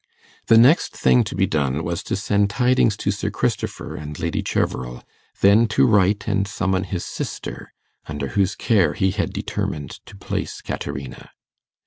The 0.47 0.57
next 0.57 0.95
thing 0.97 1.23
to 1.25 1.35
be 1.35 1.45
done 1.45 1.83
was 1.83 2.01
to 2.05 2.15
send 2.15 2.49
tidings 2.49 2.97
to 3.05 3.11
Sir 3.11 3.29
Christopher 3.29 3.95
and 3.95 4.17
Lady 4.19 4.41
Cheverel; 4.41 5.03
then 5.41 5.67
to 5.67 5.85
write 5.85 6.27
and 6.27 6.47
summon 6.47 6.85
his 6.85 7.05
sister, 7.05 7.71
under 8.07 8.29
whose 8.29 8.55
care 8.55 8.93
he 8.95 9.11
had 9.11 9.31
determined 9.31 9.99
to 10.07 10.15
place 10.15 10.59
Caterina. 10.59 11.29